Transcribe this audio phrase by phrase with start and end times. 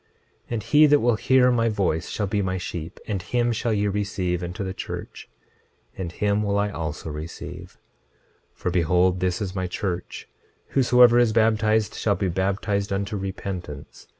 [0.47, 3.71] 26:21 And he that will hear my voice shall be my sheep; and him shall
[3.71, 5.29] ye receive into the church,
[5.95, 7.77] and him will I also receive.
[8.55, 10.27] 26:22 For behold, this is my church;
[10.69, 14.07] whosoever is baptized shall be baptized unto repentance.